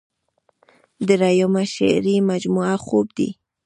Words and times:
دريمه 1.07 1.63
شعري 1.73 2.15
مجموعه 2.29 2.75
خوب 2.85 3.07
دے۔ 3.17 3.27